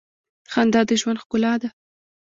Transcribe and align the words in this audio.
•خندا 0.51 0.81
د 0.87 0.91
ژوند 1.01 1.21
ښکلا 1.23 1.53
ده. 1.61 1.69